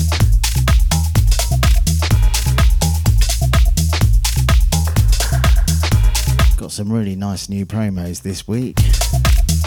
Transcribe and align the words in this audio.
Got 6.56 6.72
some 6.72 6.92
really 6.92 7.16
nice 7.16 7.48
new 7.48 7.66
promos 7.66 8.22
this 8.22 8.46
week, 8.46 8.78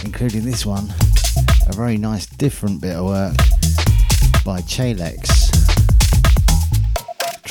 including 0.04 0.44
this 0.44 0.66
one, 0.66 0.94
a 1.68 1.74
very 1.74 1.98
nice 1.98 2.26
different 2.26 2.82
bit 2.82 2.96
of 2.96 3.06
work 3.06 3.36
by 4.46 4.62
Chalex 4.62 5.41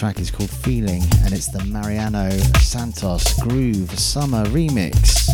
track 0.01 0.19
is 0.19 0.31
called 0.31 0.49
Feeling 0.49 1.03
and 1.25 1.35
it's 1.35 1.49
the 1.49 1.63
Mariano 1.67 2.31
Santos 2.59 3.39
Groove 3.41 3.91
Summer 3.99 4.47
Remix. 4.47 5.29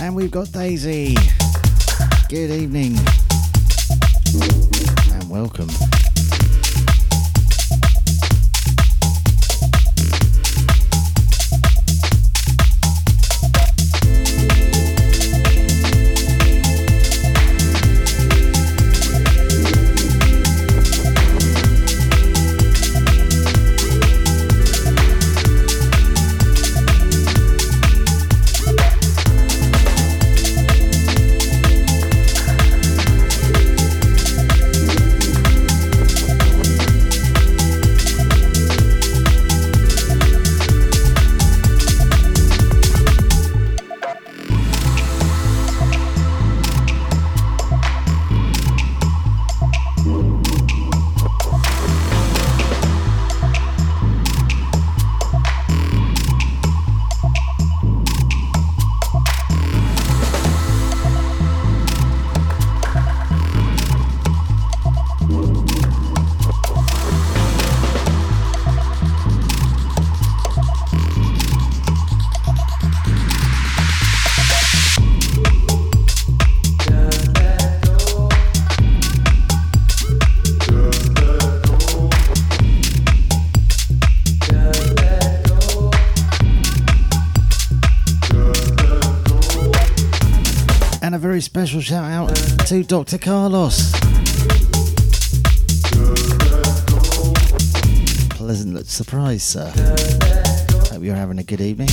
And 0.00 0.16
we've 0.16 0.32
got 0.32 0.50
Daisy. 0.50 1.14
Good 2.28 2.50
evening 2.50 2.96
and 5.14 5.30
welcome. 5.30 5.68
Special 91.58 91.80
shout 91.80 92.04
out 92.04 92.36
to 92.68 92.84
Dr. 92.84 93.18
Carlos. 93.18 93.90
Pleasant 98.30 98.86
surprise, 98.86 99.42
sir. 99.42 99.68
Hope 100.92 101.02
you're 101.02 101.16
having 101.16 101.40
a 101.40 101.42
good 101.42 101.60
evening. 101.60 101.88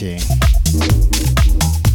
King. 0.00 1.89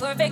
over 0.00 0.27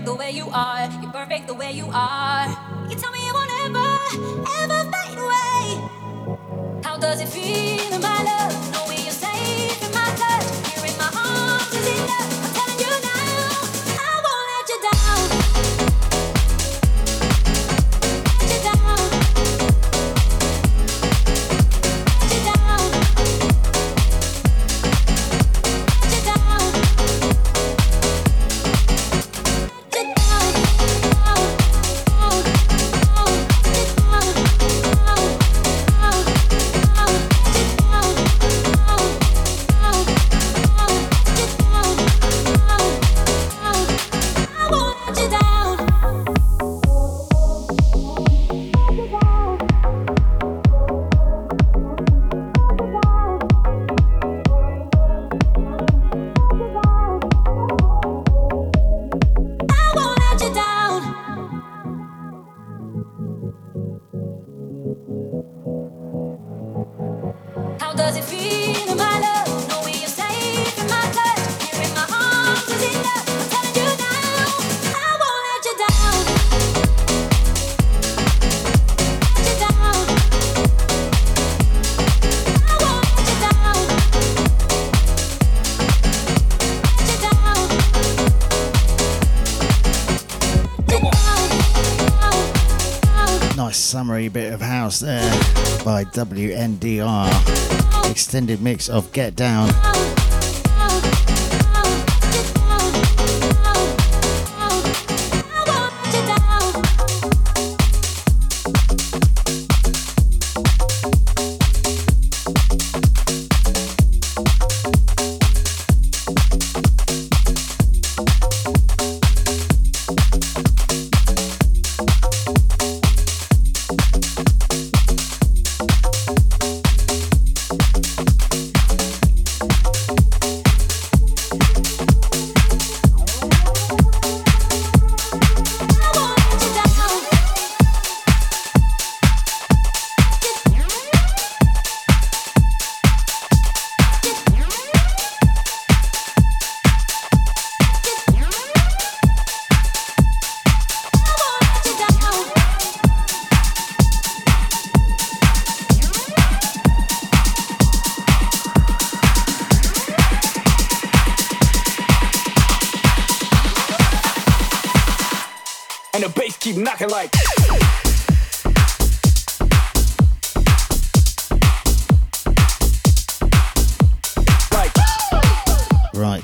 by 95.86 96.02
WNDR. 96.02 97.30
Extended 98.10 98.60
mix 98.60 98.88
of 98.88 99.12
Get 99.12 99.36
Down. 99.36 99.95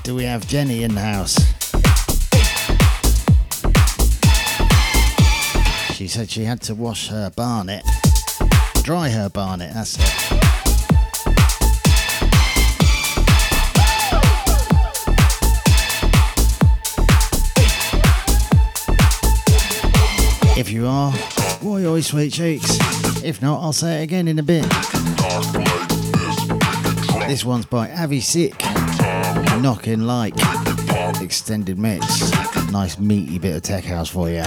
Do 0.04 0.16
we 0.16 0.24
have 0.24 0.48
Jenny 0.48 0.82
in 0.82 0.94
the 0.94 1.00
house? 1.00 1.36
She 5.94 6.08
said 6.08 6.28
she 6.28 6.42
had 6.42 6.60
to 6.62 6.74
wash 6.74 7.08
her 7.08 7.30
barnet, 7.30 7.84
dry 8.82 9.08
her 9.10 9.28
barnet, 9.28 9.72
that's 9.72 9.96
it. 9.96 10.32
If 20.58 20.70
you 20.70 20.88
are, 20.88 21.14
oi 21.64 21.86
oi 21.86 22.00
sweet 22.00 22.32
cheeks. 22.32 22.76
If 23.22 23.40
not, 23.40 23.62
I'll 23.62 23.72
say 23.72 24.00
it 24.00 24.02
again 24.02 24.26
in 24.26 24.40
a 24.40 24.42
bit. 24.42 24.68
This 27.28 27.44
one's 27.44 27.66
by 27.66 27.90
Avi 27.92 28.20
Sic. 28.20 28.91
Knocking 29.60 30.02
like 30.02 30.34
extended 31.20 31.78
mix. 31.78 32.30
Nice 32.70 32.98
meaty 32.98 33.38
bit 33.38 33.56
of 33.56 33.62
tech 33.62 33.84
house 33.84 34.08
for 34.08 34.28
you. 34.30 34.42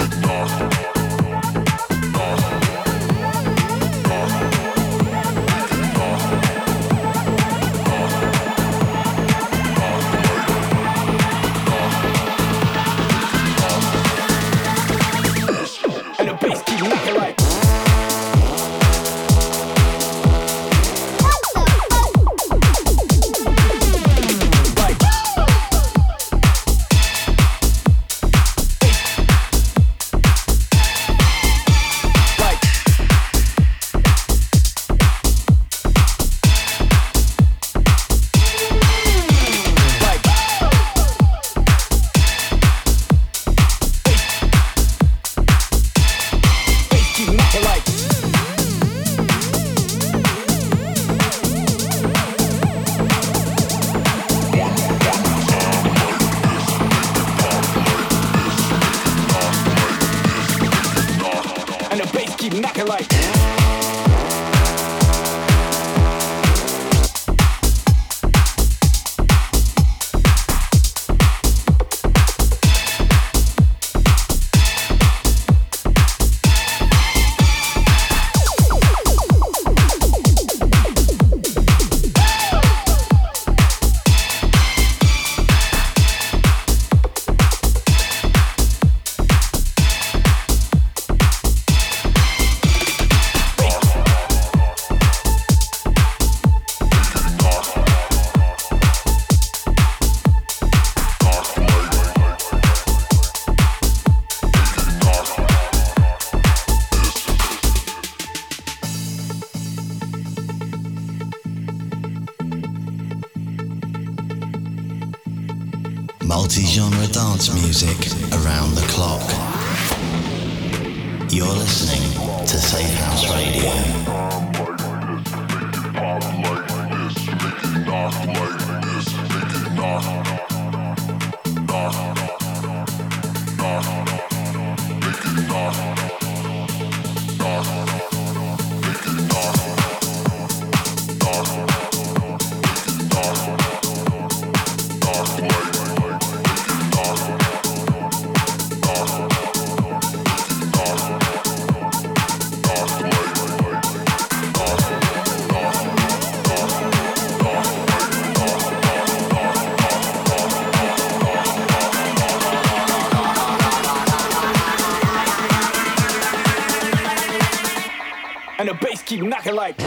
keep 169.16 169.26
knocking 169.26 169.56
like. 169.56 169.85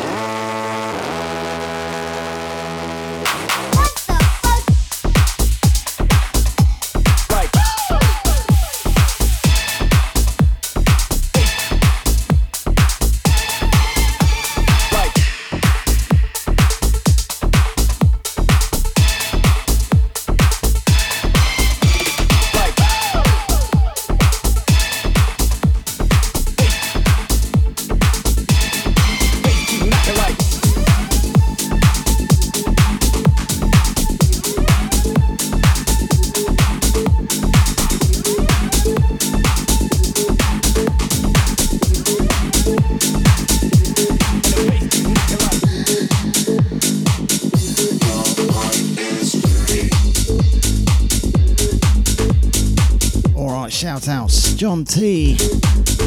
John 54.59 54.85
T, 54.85 55.37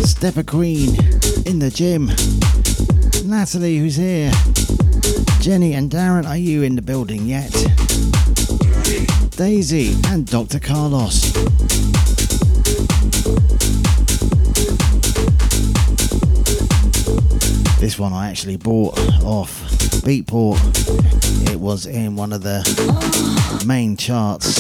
Stepper 0.03 0.43
Queen 0.43 0.89
in 1.45 1.59
the 1.59 1.71
gym, 1.73 2.07
Natalie 3.25 3.77
who's 3.77 3.95
here, 3.95 4.29
Jenny 5.39 5.71
and 5.71 5.89
Darren, 5.89 6.27
are 6.27 6.35
you 6.35 6.63
in 6.63 6.75
the 6.75 6.81
building 6.81 7.25
yet? 7.25 7.49
Daisy 9.37 9.95
and 10.07 10.27
Dr. 10.27 10.59
Carlos. 10.59 11.31
This 17.79 17.97
one 17.97 18.11
I 18.11 18.29
actually 18.29 18.57
bought 18.57 18.99
off 19.23 19.61
Beatport. 20.03 20.59
It 21.49 21.57
was 21.57 21.85
in 21.85 22.17
one 22.17 22.33
of 22.33 22.43
the 22.43 23.63
main 23.65 23.95
charts 23.95 24.59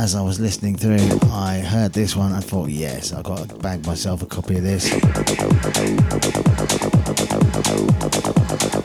as 0.00 0.14
I 0.14 0.22
was 0.22 0.40
listening 0.40 0.76
through, 0.76 1.19
I 1.40 1.60
heard 1.60 1.94
this 1.94 2.14
one. 2.14 2.32
I 2.32 2.40
thought, 2.40 2.68
yes, 2.68 3.14
I've 3.14 3.24
got 3.24 3.48
to 3.48 3.54
bag 3.54 3.86
myself 3.86 4.20
a 4.20 4.26
copy 4.26 4.56
of 4.58 4.62
this. 4.62 4.90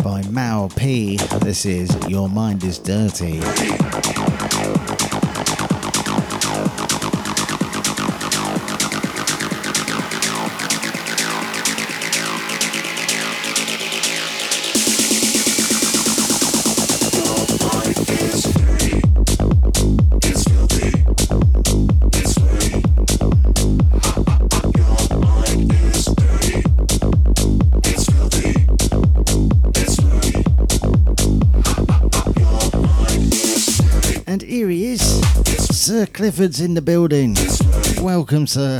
By 0.02 0.22
Mau 0.30 0.70
P. 0.70 1.18
This 1.42 1.66
is 1.66 1.94
Your 2.08 2.30
Mind 2.30 2.64
is 2.64 2.80
Dirty. 2.80 3.42
Clifford's 36.14 36.62
in 36.62 36.74
the 36.74 36.82
building. 36.82 37.36
Welcome, 38.02 38.48
sir. 38.48 38.80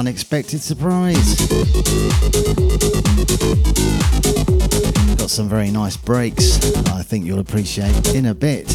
Unexpected 0.00 0.62
surprise. 0.62 1.36
Got 5.16 5.28
some 5.28 5.46
very 5.46 5.70
nice 5.70 5.98
breaks 5.98 6.56
I 6.88 7.02
think 7.02 7.26
you'll 7.26 7.40
appreciate 7.40 8.14
in 8.14 8.24
a 8.24 8.34
bit. 8.34 8.66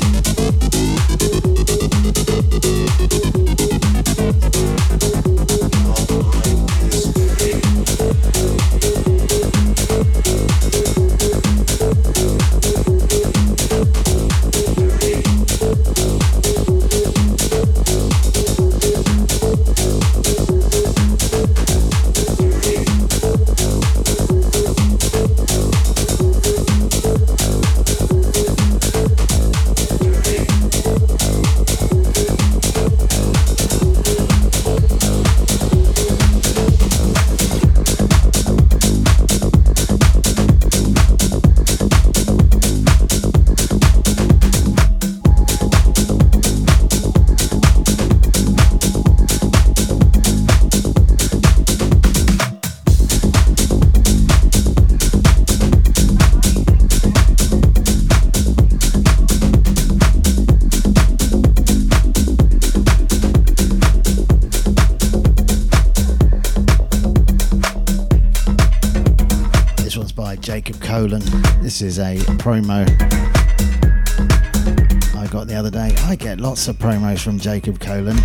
This 71.07 71.83
is 71.83 71.99
a 71.99 72.15
promo 72.41 72.83
I 75.15 75.27
got 75.27 75.47
the 75.47 75.53
other 75.53 75.69
day. 75.69 75.95
I 76.05 76.15
get 76.15 76.39
lots 76.39 76.67
of 76.67 76.77
promos 76.77 77.23
from 77.23 77.37
Jacob 77.37 77.79
Colon, 77.79 78.17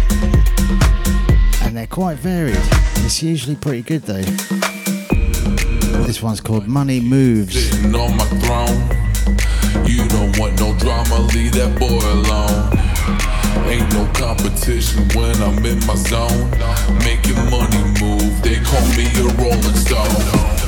and 1.62 1.76
they're 1.76 1.86
quite 1.86 2.16
varied. 2.16 2.56
It's 3.04 3.22
usually 3.22 3.56
pretty 3.56 3.82
good 3.82 4.02
though. 4.04 4.22
This 6.06 6.22
one's 6.22 6.40
called 6.40 6.66
Money 6.68 7.00
Moves. 7.00 7.68
Sitting 7.70 7.94
on 7.94 8.16
my 8.16 8.24
throne. 8.40 8.88
You 9.86 10.08
don't 10.08 10.38
want 10.38 10.58
no 10.58 10.74
drama, 10.78 11.20
leave 11.34 11.52
that 11.52 11.78
boy 11.78 12.00
alone. 12.00 12.78
Ain't 13.68 13.92
no 13.92 14.10
competition 14.14 15.06
when 15.14 15.36
I'm 15.42 15.62
in 15.66 15.84
my 15.86 15.96
zone. 15.96 16.50
Making 17.00 17.36
money 17.50 17.84
move, 18.00 18.40
they 18.42 18.58
call 18.64 18.80
me 18.96 19.04
a 19.20 19.28
rolling 19.36 19.76
stone. 19.76 20.59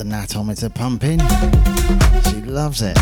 Are 0.00 0.70
pumping. 0.70 1.18
She 2.30 2.40
loves 2.42 2.82
it. 2.82 2.96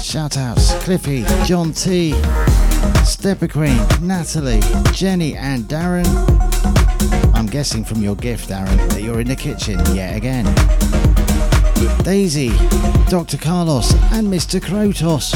Shout 0.00 0.36
outs 0.36 0.72
Cliffy, 0.84 1.24
John 1.44 1.72
T, 1.72 2.14
Stepper 3.04 3.48
Queen, 3.48 3.76
Natalie, 4.00 4.60
Jenny, 4.92 5.36
and 5.36 5.64
Darren. 5.64 6.06
I'm 7.34 7.46
guessing 7.46 7.84
from 7.84 8.02
your 8.02 8.14
gift, 8.14 8.50
Darren, 8.50 8.88
that 8.90 9.02
you're 9.02 9.20
in 9.20 9.26
the 9.26 9.36
kitchen 9.36 9.80
yet 9.94 10.16
again. 10.16 10.44
Daisy, 12.04 12.50
Dr. 13.08 13.36
Carlos, 13.36 13.92
and 14.12 14.28
Mr. 14.28 14.60
Krotos. 14.60 15.34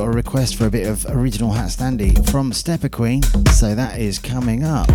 Got 0.00 0.06
a 0.06 0.12
request 0.12 0.56
for 0.56 0.64
a 0.64 0.70
bit 0.70 0.86
of 0.86 1.04
original 1.10 1.52
HatStandy 1.52 2.26
from 2.30 2.54
Stepper 2.54 2.88
Queen, 2.88 3.22
so 3.52 3.74
that 3.74 3.98
is 3.98 4.18
coming 4.18 4.64
up. 4.64 4.88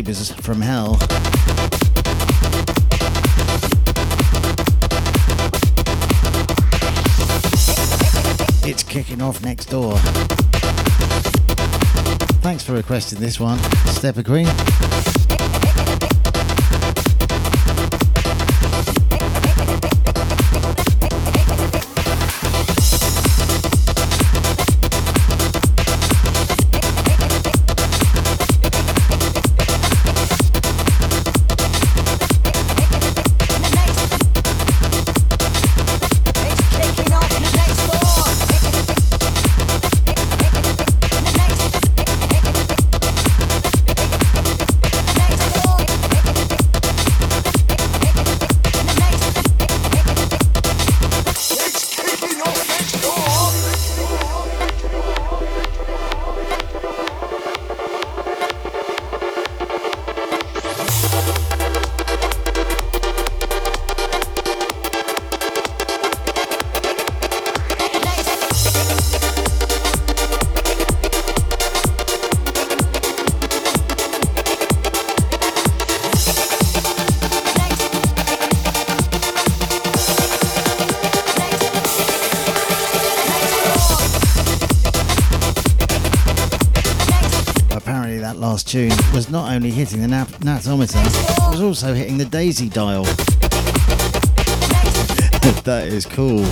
Neighbours 0.00 0.32
from 0.32 0.62
hell. 0.62 0.96
It's 8.66 8.82
kicking 8.82 9.20
off 9.20 9.42
next 9.42 9.66
door. 9.66 9.98
Thanks 12.40 12.62
for 12.64 12.72
requesting 12.72 13.20
this 13.20 13.38
one, 13.38 13.58
Stepper 13.88 14.22
Queen. 14.22 14.48
Was 89.12 89.30
not 89.30 89.52
only 89.52 89.70
hitting 89.70 90.00
the 90.00 90.08
nat- 90.08 90.28
natometer, 90.40 91.04
it 91.04 91.50
was 91.50 91.60
also 91.60 91.94
hitting 91.94 92.18
the 92.18 92.24
daisy 92.24 92.68
dial. 92.68 93.04
that 95.64 95.88
is 95.88 96.06
cool. 96.06 96.44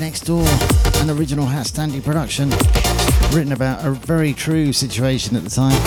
Next 0.00 0.22
door, 0.22 0.46
an 1.02 1.10
original 1.10 1.44
HatStandy 1.44 2.02
production 2.02 2.48
written 3.36 3.52
about 3.52 3.84
a 3.84 3.90
very 3.90 4.32
true 4.32 4.72
situation 4.72 5.36
at 5.36 5.44
the 5.44 5.50
time. 5.50 5.78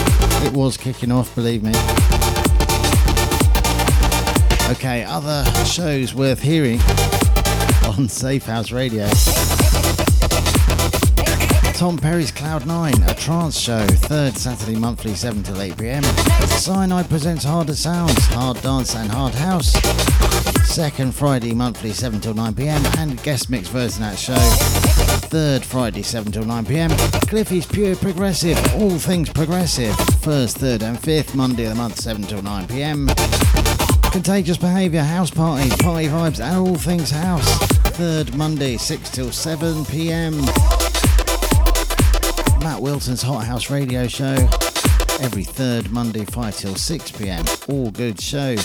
It 0.45 0.53
was 0.53 0.77
kicking 0.77 1.11
off, 1.11 1.33
believe 1.33 1.63
me. 1.63 1.71
Okay, 4.69 5.03
other 5.03 5.43
shows 5.65 6.13
worth 6.13 6.43
hearing 6.43 6.79
on 7.87 8.07
Safe 8.07 8.45
House 8.45 8.71
Radio. 8.71 9.07
Tom 11.73 11.97
Perry's 11.97 12.31
Cloud 12.31 12.67
9, 12.67 12.93
a 13.09 13.15
trance 13.15 13.57
show, 13.57 13.85
third 13.87 14.37
Saturday 14.37 14.75
monthly 14.75 15.15
7 15.15 15.41
till 15.41 15.59
8 15.59 15.75
pm. 15.75 16.03
Cyanide 16.03 17.09
presents 17.09 17.45
Harder 17.45 17.75
Sounds, 17.75 18.27
Hard 18.27 18.61
Dance 18.61 18.95
and 18.95 19.09
Hard 19.11 19.33
House. 19.33 19.73
Second 20.65 21.13
Friday 21.13 21.53
monthly 21.53 21.91
7 21.91 22.19
till 22.19 22.33
9 22.33 22.55
pm 22.55 22.83
and 22.97 23.21
guest 23.23 23.49
mix 23.49 23.67
version 23.67 24.01
that 24.01 24.17
show. 24.17 24.35
Third 25.29 25.63
Friday 25.63 26.01
7 26.01 26.31
till 26.31 26.45
9 26.45 26.65
pm. 26.65 26.89
Cliffy's 27.27 27.65
Pure 27.65 27.95
Progressive, 27.97 28.57
all 28.75 28.97
things 28.97 29.29
progressive. 29.29 29.95
First, 30.21 30.57
third 30.57 30.83
and 30.83 30.99
fifth 30.99 31.35
Monday 31.35 31.65
of 31.65 31.69
the 31.69 31.75
month 31.75 31.99
7 31.99 32.23
till 32.23 32.41
9 32.41 32.67
pm. 32.67 33.07
Contagious 34.11 34.57
Behaviour 34.57 35.03
House 35.03 35.31
Party, 35.31 35.69
Party 35.81 36.07
Vibes 36.07 36.39
and 36.39 36.67
all 36.67 36.75
things 36.75 37.09
house. 37.09 37.57
Third 37.97 38.35
Monday 38.35 38.77
6 38.77 39.09
till 39.11 39.31
7 39.31 39.85
pm. 39.85 40.37
Matt 42.61 42.81
Wilson's 42.81 43.21
Hot 43.21 43.43
House 43.45 43.69
Radio 43.69 44.07
Show 44.07 44.35
every 45.19 45.43
third 45.43 45.91
Monday 45.91 46.25
5 46.25 46.57
till 46.57 46.75
6 46.75 47.11
pm. 47.11 47.45
All 47.69 47.91
good 47.91 48.19
shows. 48.19 48.63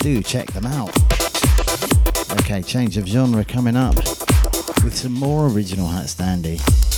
Do 0.00 0.22
check 0.22 0.50
them 0.52 0.66
out. 0.66 1.09
Okay, 2.32 2.62
change 2.62 2.96
of 2.96 3.06
genre 3.06 3.44
coming 3.44 3.76
up 3.76 3.96
with 4.84 4.96
some 4.96 5.12
more 5.12 5.48
original 5.48 5.88
HatStandy. 5.88 6.89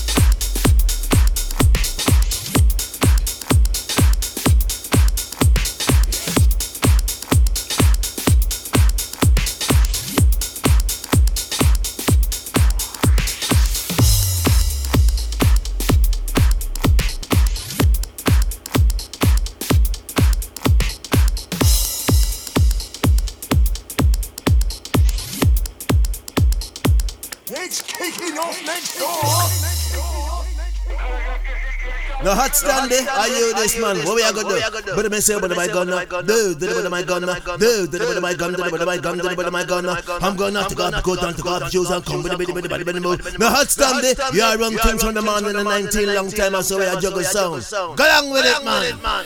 Hot 32.53 32.57
stand 32.57 32.91
there. 32.91 33.09
Are 33.09 33.29
you 33.29 33.55
this 33.55 33.79
man? 33.81 33.97
What 34.05 34.17
we 34.17 34.23
are 34.23 34.33
gonna 34.33 34.83
do? 34.83 34.95
But 34.95 35.11
me 35.11 35.21
say, 35.21 35.41
but 35.41 35.57
my 35.57 35.67
gun, 35.67 35.87
do, 36.27 36.55
do, 36.55 36.83
but 36.83 36.91
my 36.91 37.03
gun, 37.03 37.23
do, 37.59 37.87
do, 37.87 37.99
but 37.99 38.23
my 38.23 38.35
gun, 38.35 38.53
do, 38.53 38.71
but 38.71 38.87
my 38.87 38.99
gun, 38.99 39.19
do, 39.19 39.35
but 39.35 39.53
my 39.53 39.65
gun. 39.65 39.89
I'm 40.23 40.37
gonna 40.37 40.65
take 40.69 41.03
coat 41.03 41.23
and 41.23 41.37
take 41.37 41.47
off 41.47 41.61
the 41.61 41.71
shoes 41.71 41.91
and 41.91 42.05
come 42.05 42.23
with 42.23 42.33
the 42.33 42.39
biddy, 42.39 42.53
biddy, 42.53 42.69
biddy, 42.69 42.85
biddy, 42.85 43.01
move. 43.01 43.39
No 43.39 43.49
hot 43.49 43.69
stand 43.69 44.05
there. 44.05 44.15
You 44.33 44.43
are 44.43 44.59
run 44.59 44.77
things 44.77 45.03
from 45.03 45.15
the 45.15 45.23
man 45.23 45.47
in 45.47 45.57
the 45.57 45.65
19 45.65 46.15
long 46.15 46.31
time, 46.31 46.63
so 46.63 46.79
we 46.79 46.87
are 46.87 47.01
juggle 47.01 47.23
sound. 47.25 47.65
Go 47.97 48.05
along 48.05 48.31
with 48.31 48.45
it, 48.45 48.65
man. 48.65 49.25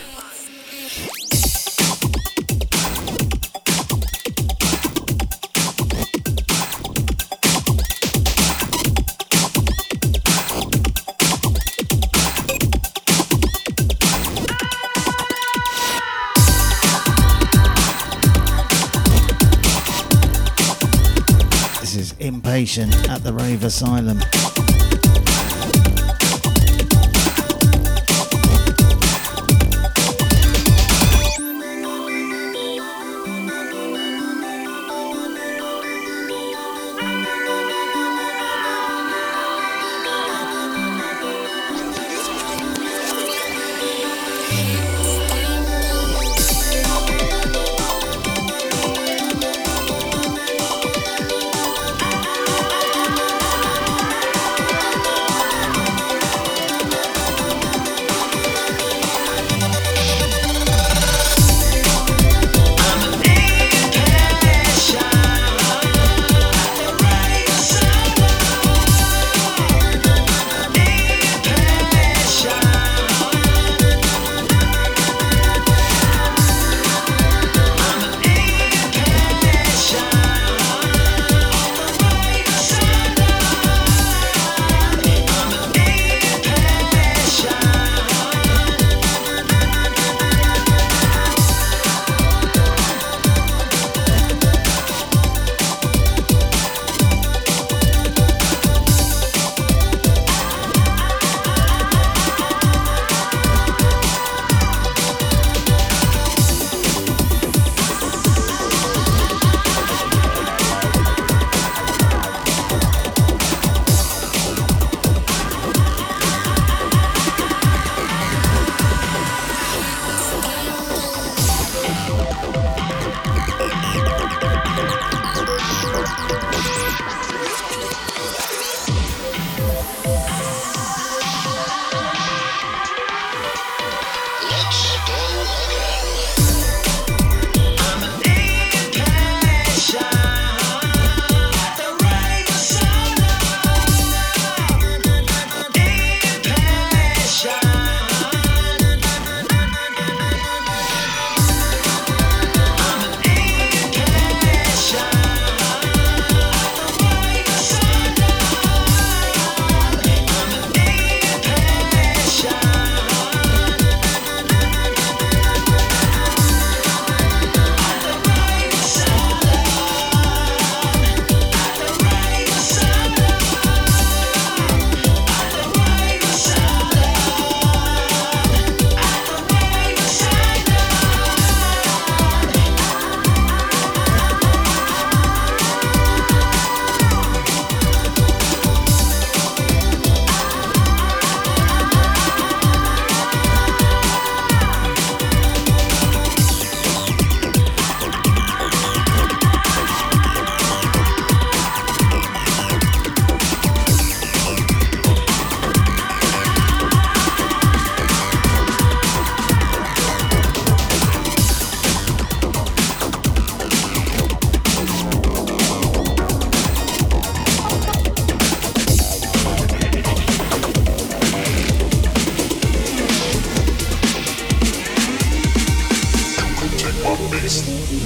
At 22.57 23.23
the 23.23 23.35
Rave 23.35 23.65
Asylum. 23.65 24.19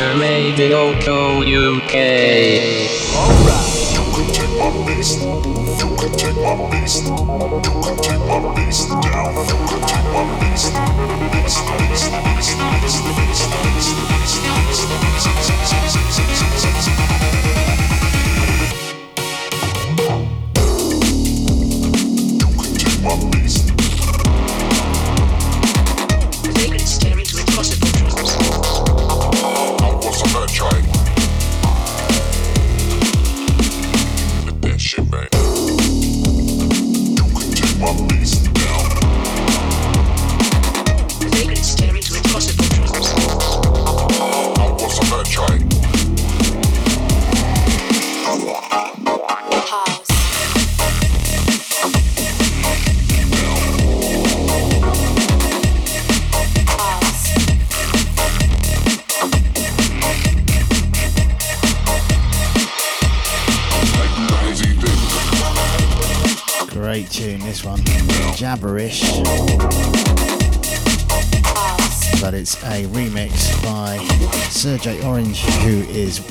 Culture 0.00 0.18
Radio 0.18 0.94
Co 1.04 1.42
UK. 1.42 1.94
Alright, 3.14 3.92
you 3.92 4.04
can 4.14 4.32
take 4.32 4.58
my 4.58 4.70
beast. 4.86 5.20
You 5.20 5.94
can 5.96 6.12
take 6.16 6.36
my 6.36 6.70
beast. 6.70 7.79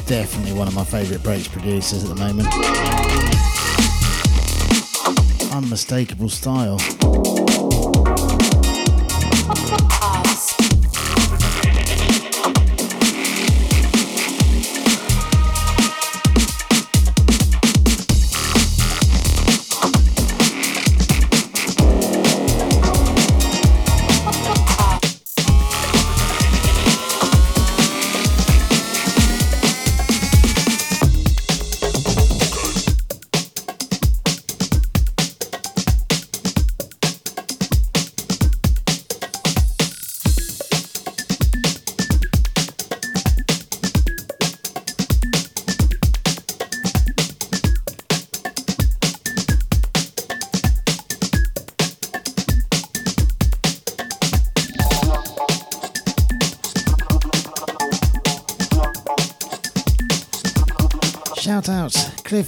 definitely 0.10 0.54
one 0.54 0.68
of 0.68 0.74
my 0.74 0.84
favourite 0.84 1.22
breaks 1.22 1.48
producers 1.48 2.04
at 2.04 2.10
the 2.10 2.16
moment. 2.16 2.48
Unmistakable 5.54 6.30
style. 6.30 6.80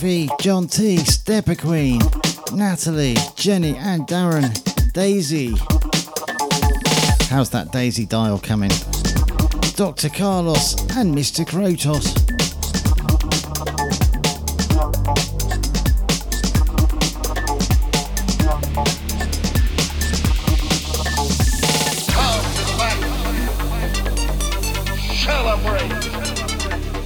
John 0.02 0.66
T, 0.66 0.98
Stepper 0.98 1.54
Queen, 1.54 2.02
Natalie, 2.54 3.16
Jenny, 3.36 3.78
and 3.78 4.08
Darren, 4.08 4.52
Daisy. 4.94 5.56
How's 7.30 7.52
that 7.52 7.72
Daisy 7.72 8.08
dial 8.08 8.40
coming? 8.40 8.72
Dr. 9.76 10.10
Carlos 10.10 10.74
and 10.98 11.14
Mr. 11.14 11.46
Krotos. 11.46 12.18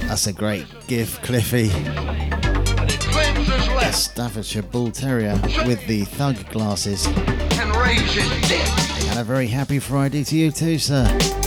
That's 0.08 0.26
a 0.26 0.32
great 0.32 0.66
gift, 0.86 1.22
Cliffy. 1.22 1.70
Staffordshire 3.96 4.62
Bull 4.62 4.90
Terrier 4.90 5.40
with 5.66 5.84
the 5.86 6.04
thug 6.04 6.36
glasses. 6.50 7.06
And 7.06 7.70
a 9.18 9.24
very 9.24 9.46
happy 9.46 9.78
Friday 9.78 10.24
to 10.24 10.36
you 10.36 10.50
too, 10.50 10.78
sir. 10.78 11.45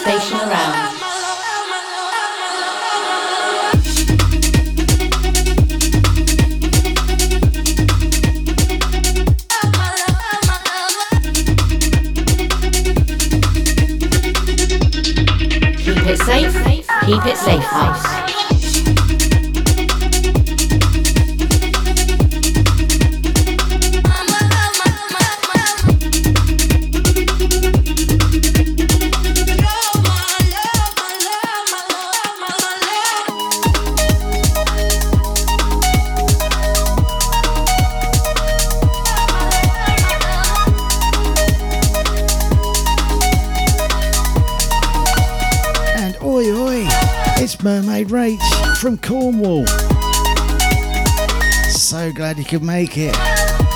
Station 0.00 0.39
So 52.50 52.58
make 52.58 52.96
you 52.96 53.69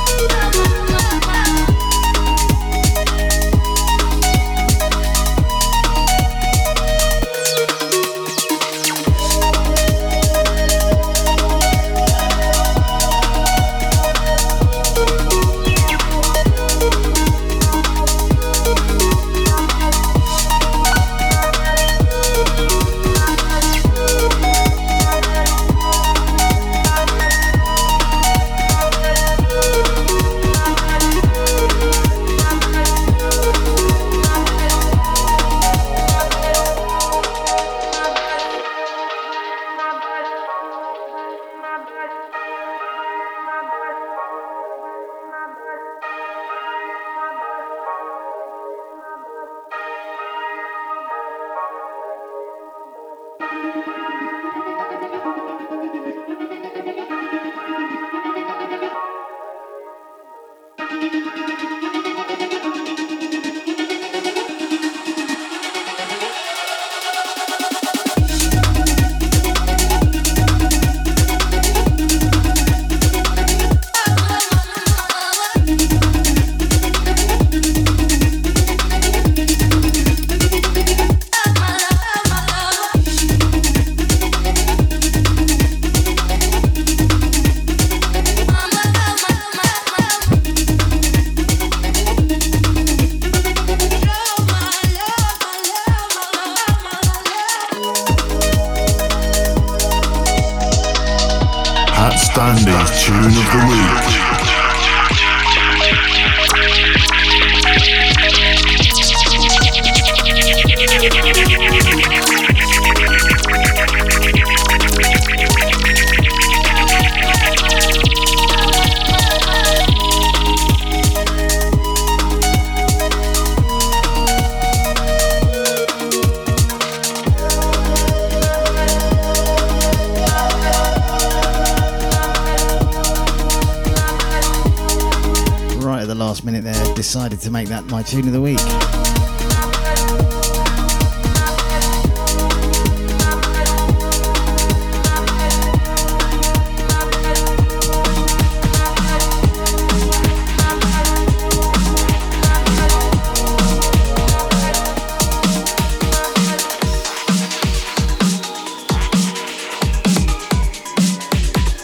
last 136.35 136.45
minute 136.45 136.65
there, 136.65 136.95
decided 136.97 137.39
to 137.39 137.49
make 137.49 137.69
that 137.69 137.85
my 137.85 138.03
tune 138.03 138.27
of 138.27 138.33
the 138.33 138.41
week. 138.41 138.59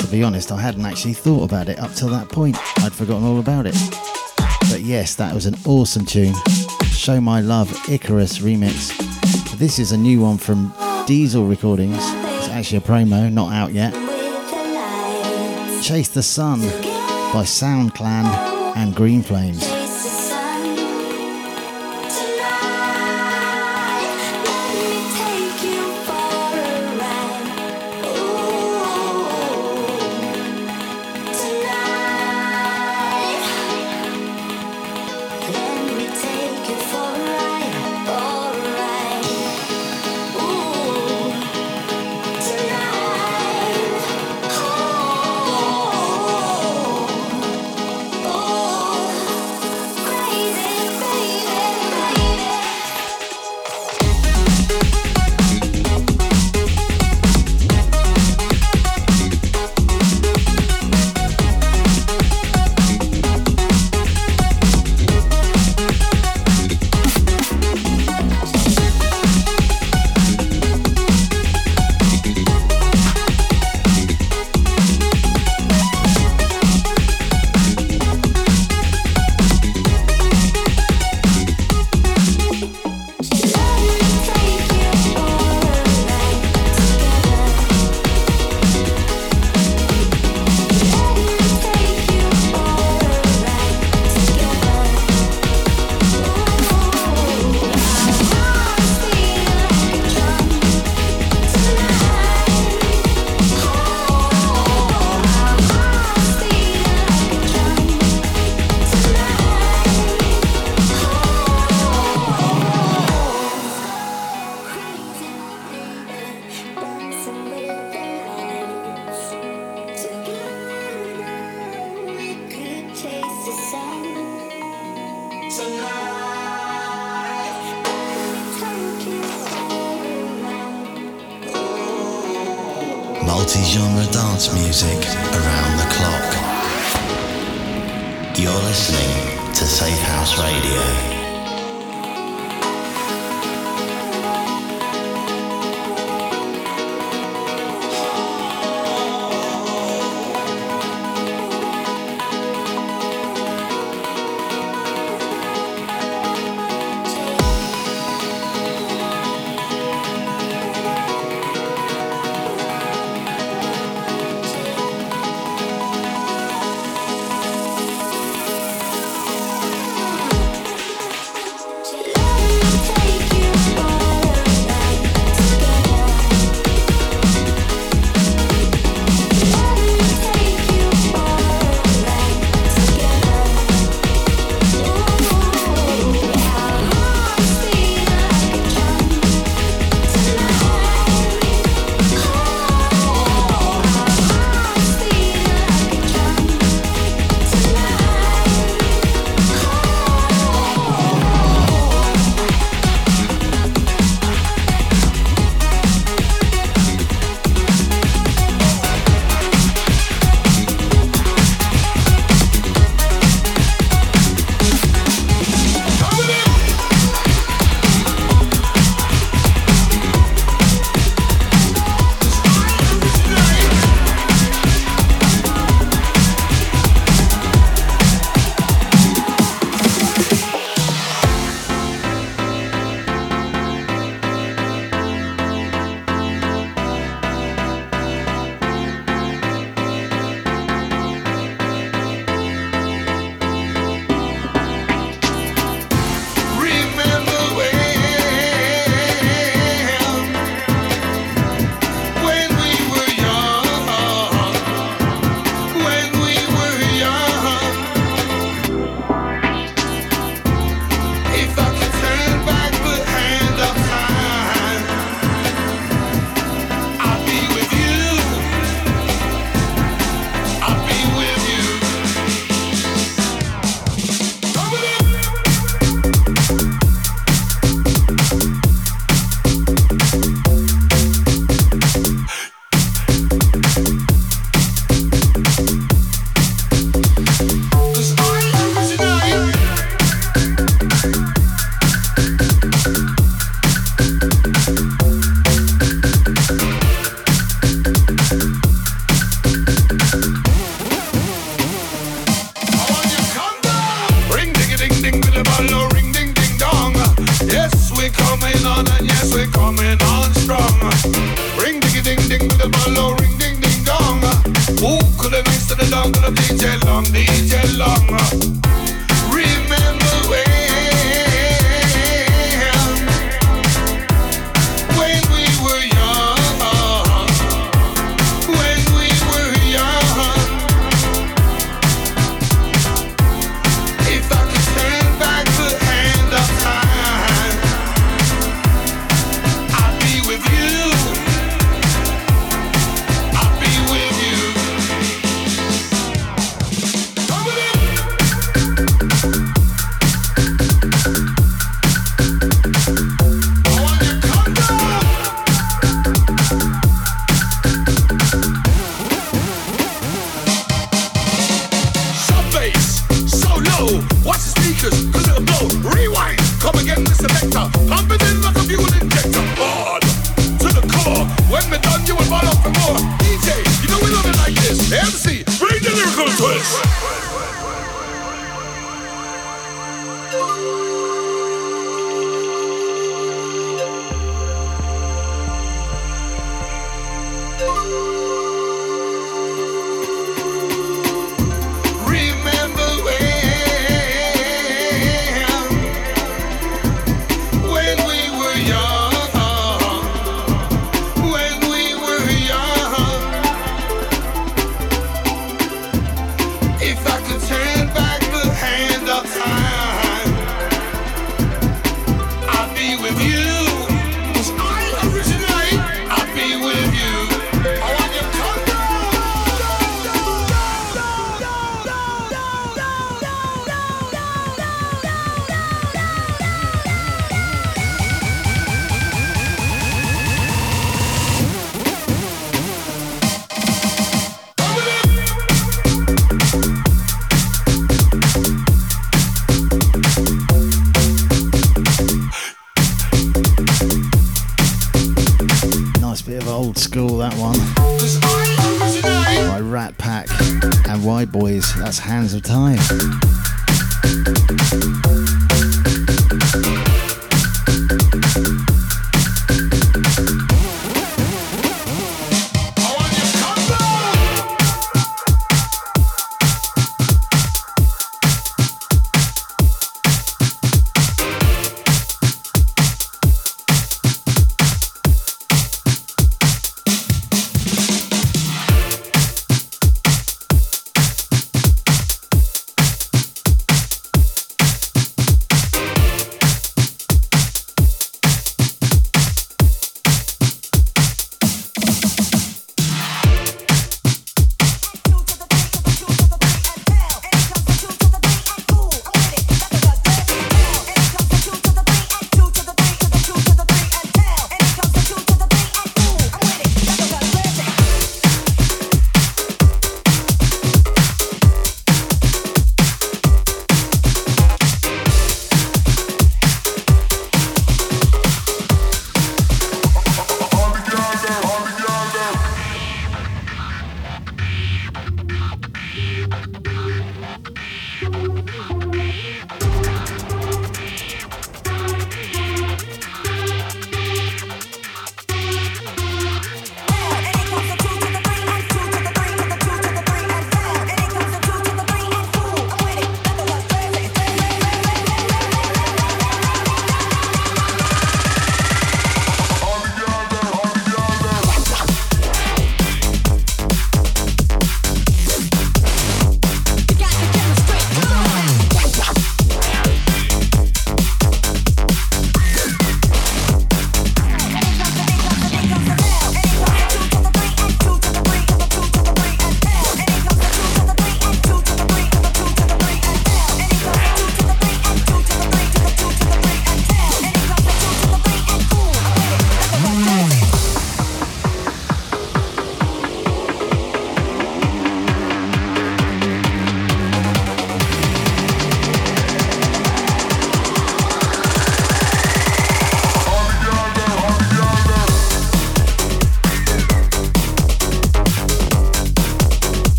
To 0.00 0.06
be 0.10 0.22
honest, 0.22 0.52
I 0.52 0.60
hadn't 0.60 0.84
actually 0.84 1.14
thought 1.14 1.44
about 1.44 1.70
it 1.70 1.78
up 1.78 1.94
till 1.94 2.10
that 2.10 2.28
point. 2.28 2.58
I'd 2.84 2.92
forgotten 2.92 3.24
all 3.24 3.38
about 3.38 3.64
it. 3.66 4.13
Yes, 4.84 5.14
that 5.14 5.34
was 5.34 5.46
an 5.46 5.54
awesome 5.64 6.04
tune. 6.04 6.34
Show 6.90 7.18
My 7.18 7.40
Love 7.40 7.72
Icarus 7.88 8.40
remix. 8.40 8.92
This 9.56 9.78
is 9.78 9.92
a 9.92 9.96
new 9.96 10.20
one 10.20 10.36
from 10.36 10.74
Diesel 11.06 11.46
Recordings. 11.46 11.96
It's 11.96 12.50
actually 12.50 12.78
a 12.78 12.80
promo, 12.82 13.32
not 13.32 13.50
out 13.54 13.72
yet. 13.72 13.94
Chase 15.82 16.08
the 16.08 16.22
Sun 16.22 16.60
by 16.60 17.44
Soundclan 17.44 18.26
and 18.76 18.94
Greenflames. 18.94 19.73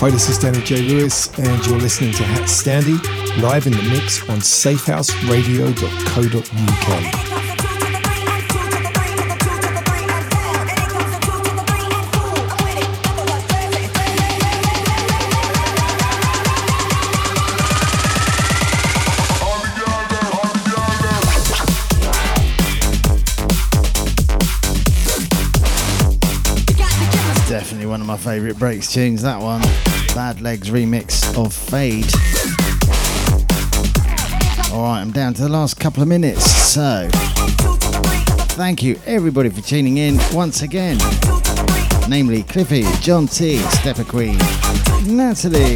Hi, 0.00 0.08
this 0.08 0.30
is 0.30 0.38
Danny 0.38 0.62
J. 0.62 0.80
Lewis, 0.80 1.28
and 1.38 1.66
you're 1.66 1.78
listening 1.78 2.14
to 2.14 2.22
HatStandy 2.22 2.96
live 3.42 3.66
in 3.66 3.74
the 3.74 3.82
mix 3.82 4.26
on 4.30 4.38
safehouseradio.co.uk. 4.38 7.29
favourite 28.30 28.56
breaks 28.60 28.92
tunes, 28.92 29.22
that 29.22 29.40
one. 29.40 29.60
Bad 30.14 30.40
Legs 30.40 30.70
remix 30.70 31.36
of 31.36 31.52
Fade. 31.52 32.06
Alright, 34.72 35.02
I'm 35.02 35.10
down 35.10 35.34
to 35.34 35.42
the 35.42 35.48
last 35.48 35.80
couple 35.80 36.00
of 36.00 36.08
minutes, 36.08 36.48
so 36.48 37.08
thank 38.54 38.84
you 38.84 39.00
everybody 39.04 39.48
for 39.48 39.60
tuning 39.62 39.96
in 39.96 40.16
once 40.32 40.62
again. 40.62 40.96
Namely 42.08 42.44
Cliffy, 42.44 42.84
John 43.00 43.26
T, 43.26 43.56
Stepper 43.56 44.04
Queen, 44.04 44.38
Natalie, 45.04 45.74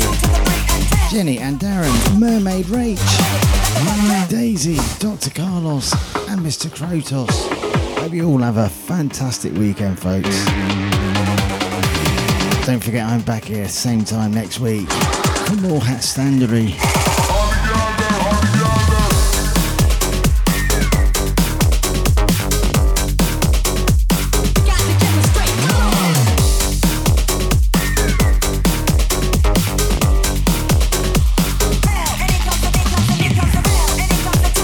Jenny 1.10 1.40
and 1.40 1.58
Darren, 1.58 2.20
Mermaid 2.20 2.66
Rach, 2.66 4.28
Daisy, 4.30 4.78
Dr. 5.00 5.30
Carlos, 5.30 5.92
and 6.28 6.40
Mr. 6.40 6.70
Krotos. 6.70 7.32
Hope 7.98 8.12
you 8.12 8.28
all 8.28 8.38
have 8.38 8.58
a 8.58 8.68
fantastic 8.68 9.52
weekend, 9.54 9.98
folks. 9.98 10.93
Don't 12.66 12.82
forget, 12.82 13.06
I'm 13.06 13.20
back 13.20 13.44
here 13.44 13.68
same 13.68 14.06
time 14.06 14.32
next 14.32 14.58
week 14.58 14.88
for 14.88 15.56
more 15.56 15.80
HatStandy. 15.80 16.72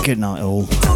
Good 0.03 0.19
night, 0.19 0.41
all. 0.41 0.90